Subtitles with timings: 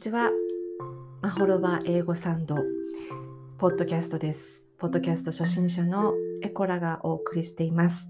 [0.00, 0.30] ちは。
[1.20, 2.56] マホロバ英語サンド
[3.58, 4.62] ポッドキャストです。
[4.78, 8.08] ポッドキャスト初心者のエコラがお送りしています。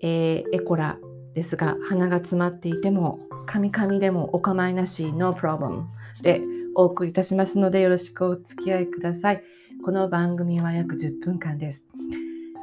[0.00, 0.98] えーエコラ
[1.34, 5.84] ですが、鼻が詰まっていても、カミカミでもお構いなし、No problem
[6.22, 6.40] で
[6.74, 9.42] お送りいたしますので、よろしくお付き合いください。
[9.84, 11.84] この番組は約10分間です。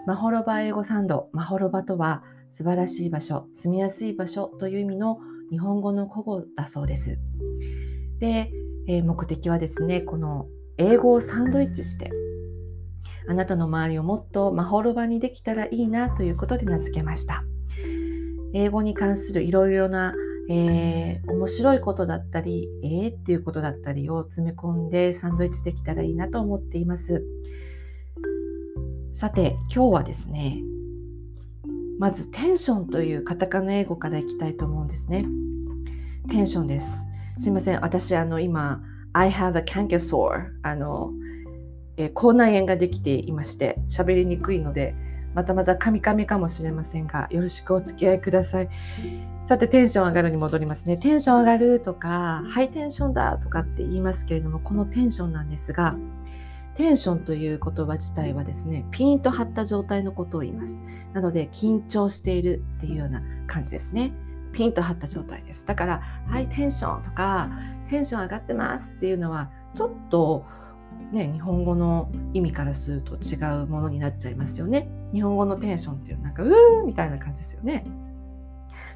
[0.08, 5.20] マホロバ英語サンド、マホロバとは素晴らしい場所、住みやすい場所という意味の
[5.52, 7.20] 日本語の古語だそうです。
[8.24, 8.54] で、
[8.88, 12.10] えー目的はですね、この英語をサンドイッチして、
[13.28, 17.44] あなたの周りをもっとマホロバにできたらいいなということで名付けました。
[18.54, 20.16] 英語に関するいろいろな、
[20.50, 27.26] えー面白いことだったり、えーっていうことだったりを詰め込んでサンドイッチできたらいいなと思っています。
[29.12, 30.64] さて、今日はですね、
[32.00, 35.26] まずテンションというカタカナ英語からいきたいと思うんですね。
[36.30, 37.06] テンションです。
[37.40, 38.82] すいません、私あの今、
[39.14, 41.12] I have a canker sore あの、
[41.98, 44.96] えー口内炎ができていまして喋りにくいので
[45.36, 48.70] またまたカミカミかもしれませんがよろしくお付き合いください。
[49.46, 50.96] さてテンション上がるに戻りますね。
[50.98, 55.98] テンション上がるとかハイテンションだとかって言いますけれどもこのテンションなんですが
[56.76, 60.78] テンションという言葉自体はですねピンと張った状態のことを言います。
[61.14, 64.14] なので緊張しているっていうような感じですね。
[64.54, 65.66] ピンと張った状態です。
[65.66, 67.50] だからハイテンションとか
[67.90, 70.46] テンション上がってますっていうのはちょっと
[71.12, 74.88] ね日本語の意味からすると違うものになっちゃいますよね。
[75.14, 77.86] 日本語のテンションっていうなんかうーみたいな感じですよね。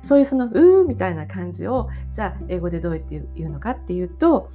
[0.02, 4.50] そういうそのうーみたいな感じをじゃあ英語でどうやって言うのかっていうと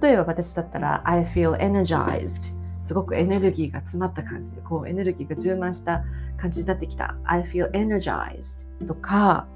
[0.00, 6.04] 例えば私だったら I feel energized すごくエネルギーが詰まった感じでこうエネルギーが充満した
[6.36, 7.16] 感じになってきた。
[7.24, 9.46] I feel energized とか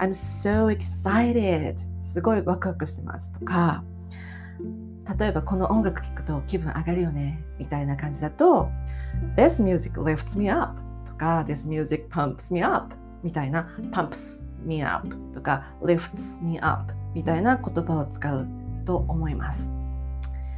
[0.00, 1.76] I'm so excited.
[2.00, 3.84] すごいワクワクしてますとか
[5.18, 8.70] 例えばこの音楽聴くと気分上がるよねみたいな感じだと
[9.36, 15.08] This music lifts me up とか This music pumps me up みたいな pumps me up
[15.34, 18.48] とか lifts me up みたいな言葉を使う
[18.86, 19.70] と思います。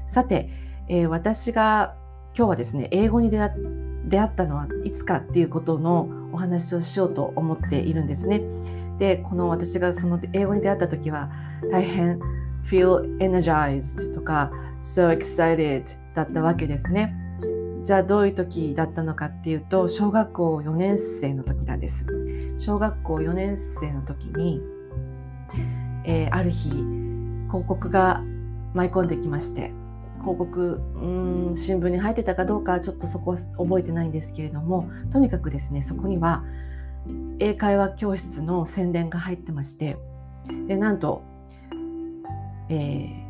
[0.06, 0.50] さて、
[0.88, 1.96] えー私が
[2.36, 3.50] 今日はですね英語に出会
[4.06, 8.42] 出会ったのはいつかっていうことのお話をしようと思っているんですね。
[9.02, 11.28] でこの私がその英語に出会った時は
[11.72, 12.20] 大変
[12.64, 17.12] feel energized とか so excited だったわけですね。
[17.82, 22.06] じゃあどういう時だったのかっていうと小学校4年生の時なんです。
[22.58, 24.60] 小学校4年生の時に、
[26.04, 26.68] えーある日
[27.48, 28.22] 広告が
[28.72, 29.72] 舞い込んできまして
[30.20, 36.44] 広告うん新聞に入ってたかどうかちょっとそこは覚えてないんですけれどもとにかくですねそこには
[37.38, 39.96] 英会話教室の宣伝が入ってまして
[40.66, 41.22] でなんと、
[42.68, 43.22] えー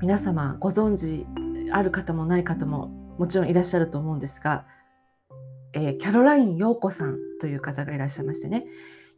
[0.00, 1.26] 皆様ご存知
[1.72, 2.88] ある方もない方も
[3.18, 4.66] もちろんいらっしゃると思うんですが、
[5.72, 8.66] えーキャロライン陽子さんという方がいらっしゃいましてね。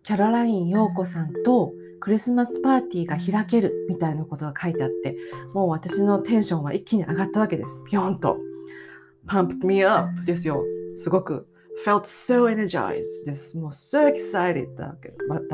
[0.05, 5.17] キャロライン陽子さんとクリスマスパーティーが開けるみたいなことが書いてあって
[5.53, 7.83] もう私のテンションは一気に上がったわけです。
[7.89, 8.39] ピョンと。
[9.27, 10.63] Pumped me up ですよ。
[10.93, 11.48] すごく。
[11.85, 13.25] Felt so energized.
[13.25, 13.57] です。
[13.57, 14.95] もう so excited だ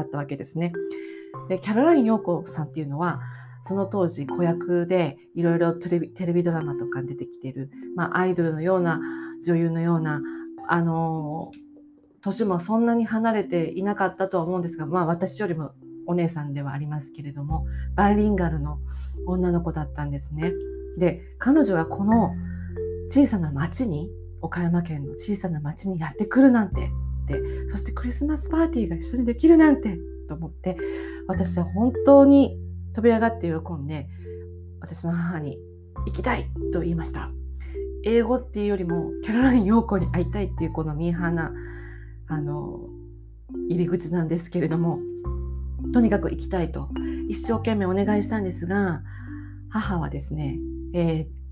[0.03, 0.73] ったわけですね。
[1.49, 3.21] でキャロライン陽子さんっていうのは
[3.65, 9.01] その当時子役でいろいろテレビドラマとか出てきている、まあ、アイドルのような
[9.45, 10.21] 女優のような
[10.69, 11.51] あの
[12.21, 15.73] 年もそんなに離れていなかったとは思うんですが、まあ、私よりも
[16.07, 18.79] お姉さんではありますけれどもバイリンガルの
[19.27, 20.53] 女の子だったんですね。
[20.99, 22.35] で彼女がこの
[23.09, 24.11] 小さな町に
[24.45, 26.91] 岡山県の小さな町にやってくるなんて。
[27.27, 29.99] でそしてクリスマスパーティーが一緒にできるなんて。
[30.27, 30.77] と思って
[31.27, 32.59] 私は本当に
[32.95, 34.09] 飛び上がって喜んで
[34.81, 35.59] 私の母に
[36.07, 37.31] 行きたいと言いました。
[38.05, 41.53] 英語っていうよりもキャロライン陽子に会いたいっていうこのミーハーな
[42.27, 42.81] あの
[43.69, 44.99] 入り口なんですけれども
[45.93, 46.89] とにかく行きたいと。
[47.29, 49.03] 一生懸命お願いしたんですが
[49.71, 50.59] 母はですね、
[50.93, 51.44] えー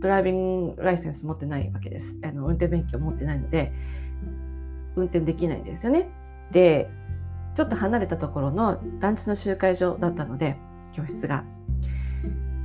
[0.00, 2.16] ドライビングライセンス持ってないわけです。
[2.24, 3.72] あの運転免許持ってないので
[4.96, 6.08] 運転できないんですよね。
[6.50, 6.90] で
[7.54, 10.56] ちょっと離れたところの団地の集会所だったので
[10.92, 11.44] 教室が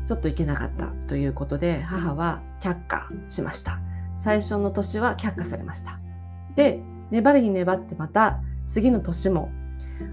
[0.06, 3.80] ちょっと行けなかったということで母は却下しました。
[4.16, 6.00] 最初の年は却下されました。
[6.56, 6.80] で
[7.10, 9.52] 粘りに粘ってまた次の年も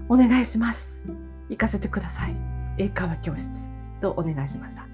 [0.09, 1.03] お願いします。
[1.49, 2.35] 行かせてください。
[2.77, 3.69] 英会話教室
[3.99, 4.87] とお願いしました。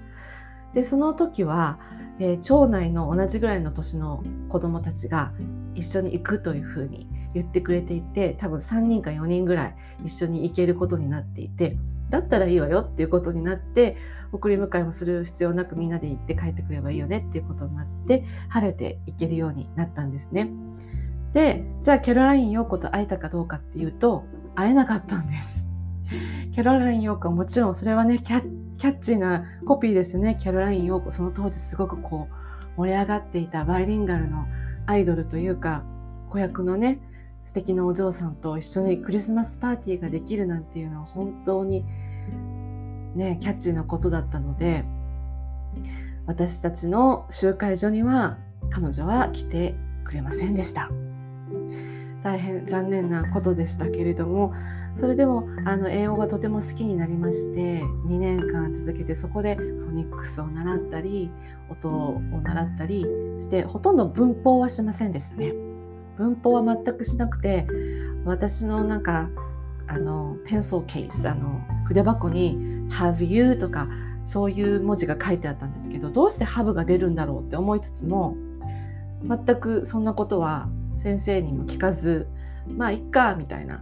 [0.74, 1.78] でその時は、
[2.18, 5.32] えー町内の同じぐらいの年の子どもたちが
[5.74, 11.76] 一緒に行くというふうに言ってくれていて多分3人か4人ぐらい一緒に行けることになっていて
[12.10, 13.96] だったらいいわよっていうことになって
[14.32, 20.50] 送り迎えもする必要なくみんなで行って帰ってくればいいよねっていうことになって晴れて行けるようになったんですね。
[21.32, 24.24] でじゃあキャロライン陽子と会えたかどうかっていうと
[24.54, 25.68] 会えなかったんです。
[26.52, 28.18] キャロライン陽子はもちろんそれはね
[28.78, 30.38] キャッチーなコピーですよね。
[30.40, 34.46] キャロライン陽子その当時すごくこう盛り上がっていたバイリンガルの
[34.86, 35.82] アイドルというか
[36.30, 37.00] 子役のね
[37.44, 41.84] 素敵なお嬢さんと一緒にクリスマスパーティーができるなんていうのは本当に
[43.14, 44.84] ねキャッチーなことだったので
[46.26, 48.38] 私たちの集会所には
[48.70, 49.74] 彼女は来て
[50.04, 50.90] くれませんでした。
[52.22, 54.52] 大変残念なことでしたけれども
[54.98, 61.30] それでもあの英語がとても好きになりまして2年間続けてそこでフォニックスを習ったり
[61.70, 63.06] 音を習ったり
[63.38, 65.54] してほとんど文法はしませんでしたね。
[66.16, 67.64] 文法は全くしなくて
[68.24, 69.30] 私のなんか
[69.86, 72.58] あのペンソーケースあの筆箱に
[72.90, 73.88] 「Have you」とか
[74.24, 78.36] そういう文字が書いてあったんですけどどうして「Have」が出るんだろうって思いつつも
[79.22, 82.26] 全くそんなことは先生にも聞かず
[82.66, 83.80] まあいっかみたいな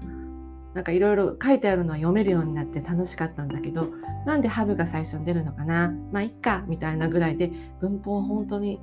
[0.77, 3.89] なんかいろいろ書いてあるのは読めるようになって楽しかったんだけど
[4.27, 5.91] なんでハブが最初に出るのかな？
[6.13, 7.51] まあいっかみたいなぐらいで
[7.81, 8.79] 文法は本当に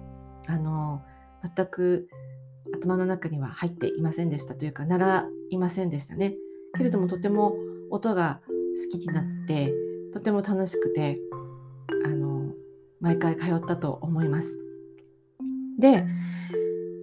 [0.47, 1.03] あの
[1.55, 2.09] 全く
[2.73, 6.33] 頭の中には入っていませんでしたというか習いませんでしたね。
[6.75, 7.53] けれどもとても
[7.91, 8.41] 音が
[8.91, 9.71] 好きになって
[10.11, 11.19] とても楽しくて
[12.05, 12.53] あの
[13.01, 14.57] 毎回通ったと思います。
[15.77, 16.07] で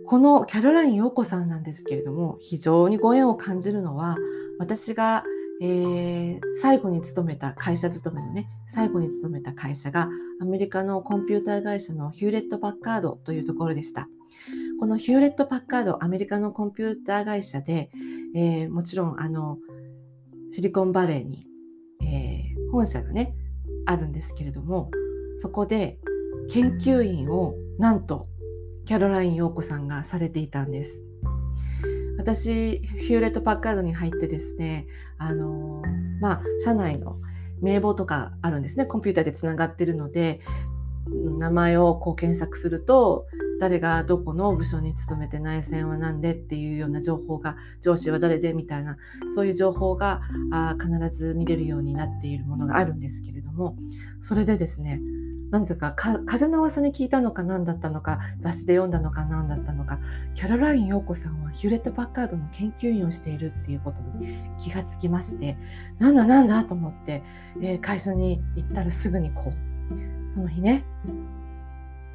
[0.06, 4.16] このキャロライン陽子さんなんですけれども非常にご縁を感じるのは
[4.60, 5.24] 私が、
[5.62, 10.10] えー、最後に勤めた会社勤めのね最後に勤めた会社が
[10.42, 14.08] アメリカのコンピューター会社のヒューレット・パッカードというところでした。
[14.78, 17.90] このヒューレット・パッカード、アメリカのコンピューター会社で、
[18.34, 19.58] えー、もちろんあの
[20.52, 21.46] シリコンバレーに、
[22.02, 23.34] えー、本社がね、
[23.86, 24.90] あるんですけれども、
[25.36, 25.98] そこで
[26.50, 28.28] 研究員をなんと
[28.84, 31.02] キャロライン陽子さんがされていたんです。
[32.20, 34.86] 私、ヒューレット・パッカードに入ってですね、
[35.16, 35.82] あの
[36.20, 37.16] まあ、社内の
[37.62, 38.84] 名簿とかあるんですね。
[38.84, 40.40] コンピューターでつながってるので、
[41.08, 43.26] 名前をこう検索すると
[43.58, 48.96] 誰がどこの部署に勤めて内戦は何でっていうような情報が上司は誰でみたいな
[49.34, 50.20] そういう情報が
[50.52, 53.76] あ必ず見れるようになっているものがあるんですけれども
[54.20, 55.00] それでですね
[55.50, 59.98] 何ですか風の噂に聞いたのか何だったのか雑誌で読んだのか何だったのか。
[60.34, 65.56] キャロライン陽子さんはヒューレット・パッカードの研究員をしているっていうことに気がつきまして
[65.98, 67.22] なんだなんだと思って、
[67.60, 70.84] えー、会社に行ったらすぐにこうその日ね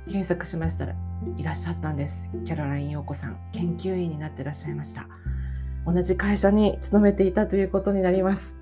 [0.06, 0.96] 検索しましたら
[1.38, 2.30] いらっしゃったんです。
[2.46, 5.08] キャロライン陽子さん研究員になってらっしゃいました。
[5.86, 8.56] 同じ会社に勤めていたということになります。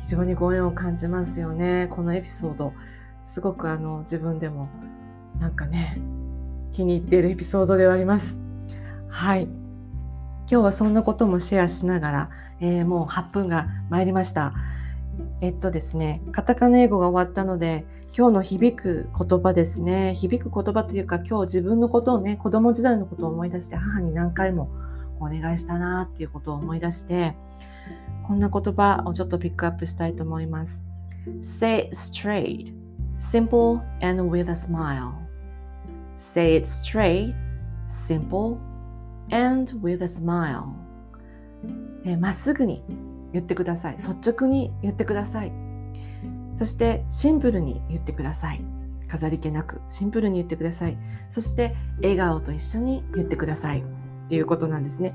[0.00, 2.72] 非常にご縁を感じますよねこのエピソード。
[3.26, 4.70] すごくあの自分でも
[5.38, 5.98] なんかね
[6.72, 8.40] 気に入っているエピソードではあります
[9.10, 9.50] はい今
[10.48, 12.30] 日はそんなこともシェアしながら、
[12.60, 14.54] えー、もう8分が参りました
[15.42, 17.84] えっとですねカタカナ英語が終わったので
[18.16, 20.14] 今日の響く言葉ですね。
[20.14, 24.70] 響く言葉というか、今日自分のことをね、子供時代のことを思い出して、母に何回も
[25.20, 27.36] お願いしたなっていうことを思い出して、
[28.26, 30.86] こんな言葉をちょっとピックアップしたいと思います。
[31.42, 32.72] Say straight,
[33.30, 35.14] simple and with a smile.
[36.14, 37.34] Say it straight,
[37.88, 38.58] simple
[39.30, 40.66] and with a smile.
[42.20, 42.84] まっすぐに
[43.32, 43.96] 言ってください。
[43.96, 45.52] 率直に言ってください。
[46.54, 48.64] そしてシンプルに言ってください。
[49.08, 50.96] 飾り気なくシンプルに言ってください。
[51.28, 53.80] そして笑顔と一緒に言ってください。
[53.80, 55.14] っていうことなんですね。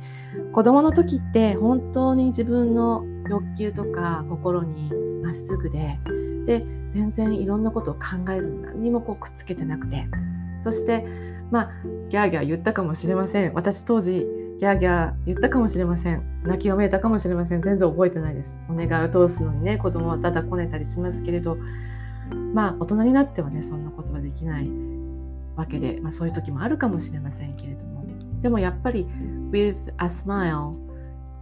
[0.51, 4.91] 子供の時って本当に自分の欲求とか心に
[5.23, 5.97] まっすぐで、
[6.45, 10.07] で、全然いろんなことを考えずに何にもこうくっつけてなくて、
[10.61, 11.05] そして、
[11.49, 11.71] まあ、
[12.09, 13.53] ギャーギャー言ったかもしれません。
[13.53, 14.27] 私当時
[14.59, 16.23] ギャーギャー言ったかもしれません。
[16.43, 17.61] 泣きをめいたかもしれません。
[17.61, 18.55] 全然覚えてないです。
[18.69, 21.57] お願いを通すのにね、子供はただこねたりしますけれど、
[22.53, 24.69] まあ大人になってはね、そんなことはできない
[25.55, 28.05] わけで、まあそういう時もあるかもしれませんけれども、
[28.41, 29.07] でもやっぱり
[29.51, 30.75] with a smile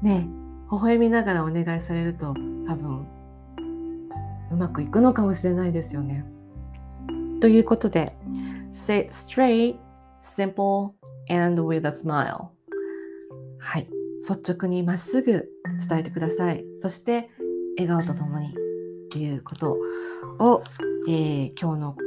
[0.02, 0.28] ね、
[0.72, 2.34] 微笑みながらお願いされると
[2.68, 3.06] 多分
[4.52, 6.26] うまくいくのかもしれないですよね。
[7.42, 8.16] ということで、
[8.72, 9.78] say it straight,
[10.22, 10.92] simple,
[11.30, 12.48] and with a smile.
[13.60, 13.88] はい。
[14.20, 15.50] 率直にまっすぐ
[15.88, 16.66] 伝えてください。
[16.80, 17.30] そして
[17.78, 18.52] 笑顔とともにっ
[19.12, 19.78] ていうこと
[20.40, 20.64] を、
[21.08, 21.98] えー、今日の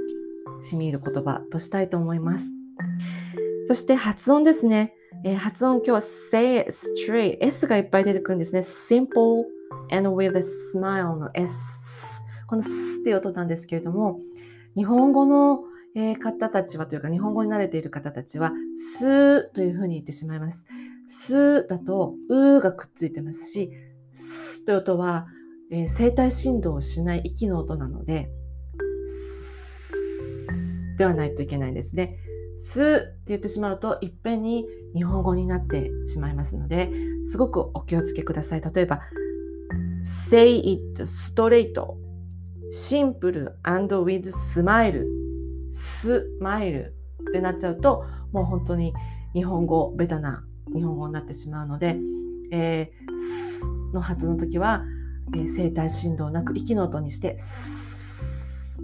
[0.61, 2.51] しみる言葉としたいと思います。
[3.67, 4.95] そして発音ですね、
[5.25, 8.61] えー、発音今日は say it straight S がいっぱい出てくるんですね。
[8.61, 9.45] simple
[9.91, 11.82] and with a smile の S
[12.53, 12.69] このス
[13.01, 14.19] っていう音なんですけれども、
[14.77, 15.65] 日本語の
[16.21, 18.53] 方たちはというか日本語に慣れている方たちは
[18.99, 20.67] スーというふうに言ってしまいます。
[21.07, 23.73] スーだとうがくっついてますし、
[24.13, 25.29] スという音は、
[25.71, 28.29] えー、声帯振動をしない息の音なので、
[30.99, 32.19] ではないといけないんですね。
[32.59, 36.91] スーって言ってしまうといっぺんに日本語になってしまいますので
[37.25, 38.61] すごくお気をつけください。
[38.61, 39.01] 例えば
[40.05, 42.03] Say it straight
[42.75, 45.05] シンプル and with smile
[45.71, 46.95] スマイル
[47.29, 48.95] ってなっちゃうともう本当に
[49.35, 50.43] 日本語ベタな
[50.75, 51.99] 日本語になってしまうので、
[52.51, 54.87] えー、スの発の時は、
[55.35, 58.81] えー、声帯振動なく息の音にしてス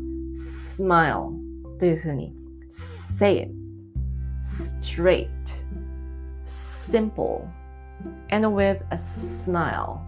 [0.82, 1.16] マイル
[1.78, 2.34] というふうに
[2.68, 3.50] say it
[4.44, 5.28] straight
[6.44, 7.48] simple
[8.30, 10.00] and with a smile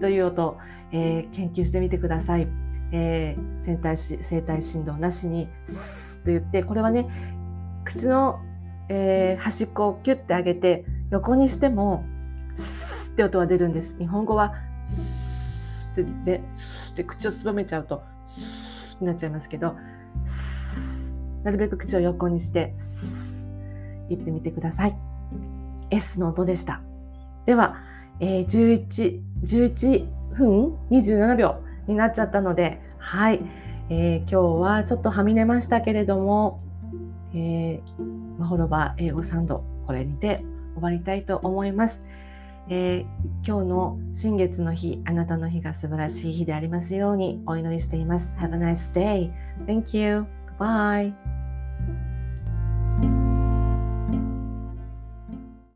[0.00, 0.56] という音、
[0.92, 2.48] えー、研究してみてください。
[2.92, 7.08] えー、声帯し声帯振動なしにスッと言ってこれはね
[7.84, 8.38] 口の、
[8.90, 12.04] えー、端っこをキュッて上げて横にしても
[12.56, 13.96] スッって音は出るんです。
[13.98, 14.54] 日本語は
[14.86, 19.74] スッってでスッって口をすぼめちゃうとスッってなっちゃいますけど
[21.42, 22.74] なるべく口を横にして
[24.10, 24.96] 言ってみてください。
[25.90, 26.82] S の音でした。
[27.46, 27.76] では、
[28.20, 33.40] えー、11, 11分27秒になっちゃったので、はい、
[33.90, 36.60] えー、今日はちょっとはみ出ましたけれども、
[37.34, 42.04] えー、マホロバ英語サンド、これにて終わりたいと思います。
[42.68, 43.06] えー、
[43.46, 48.36] 今日の新月の日、あなたの日が素晴らしい日でありますようにお祈りしています。
[48.38, 49.30] Have a nice day.
[49.66, 50.26] Thank you.
[50.58, 51.21] Bye.